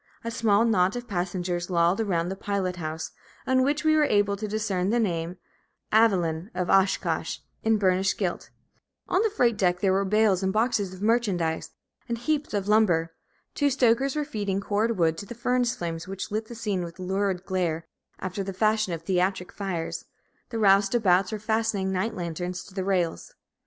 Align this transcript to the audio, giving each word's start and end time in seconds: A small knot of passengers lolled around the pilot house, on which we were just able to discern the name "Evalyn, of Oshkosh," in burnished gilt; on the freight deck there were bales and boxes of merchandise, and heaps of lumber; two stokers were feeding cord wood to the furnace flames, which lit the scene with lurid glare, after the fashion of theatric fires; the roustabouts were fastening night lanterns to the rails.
A 0.23 0.31
small 0.31 0.65
knot 0.65 0.95
of 0.95 1.07
passengers 1.07 1.69
lolled 1.69 2.01
around 2.01 2.29
the 2.29 2.35
pilot 2.35 2.77
house, 2.77 3.11
on 3.45 3.61
which 3.61 3.83
we 3.85 3.95
were 3.95 4.05
just 4.07 4.13
able 4.13 4.35
to 4.35 4.47
discern 4.47 4.89
the 4.89 4.99
name 4.99 5.37
"Evalyn, 5.93 6.49
of 6.55 6.71
Oshkosh," 6.71 7.37
in 7.61 7.77
burnished 7.77 8.17
gilt; 8.17 8.49
on 9.07 9.21
the 9.21 9.29
freight 9.29 9.57
deck 9.57 9.79
there 9.79 9.93
were 9.93 10.03
bales 10.03 10.41
and 10.41 10.51
boxes 10.51 10.91
of 10.91 11.03
merchandise, 11.03 11.69
and 12.09 12.17
heaps 12.17 12.51
of 12.55 12.67
lumber; 12.67 13.13
two 13.53 13.69
stokers 13.69 14.15
were 14.15 14.25
feeding 14.25 14.59
cord 14.59 14.97
wood 14.97 15.19
to 15.19 15.27
the 15.27 15.35
furnace 15.35 15.75
flames, 15.75 16.07
which 16.07 16.31
lit 16.31 16.47
the 16.47 16.55
scene 16.55 16.83
with 16.83 16.97
lurid 16.97 17.43
glare, 17.45 17.85
after 18.17 18.43
the 18.43 18.53
fashion 18.53 18.93
of 18.93 19.03
theatric 19.03 19.51
fires; 19.51 20.05
the 20.49 20.57
roustabouts 20.57 21.31
were 21.31 21.37
fastening 21.37 21.91
night 21.91 22.15
lanterns 22.15 22.63
to 22.63 22.73
the 22.73 22.83
rails. 22.83 23.35